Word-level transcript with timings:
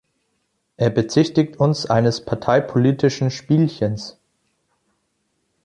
Er 0.77 0.89
bezichtigt 0.89 1.57
uns 1.57 1.85
eines 1.85 2.25
parteipolitischen 2.25 3.29
Spielchens. 3.29 4.17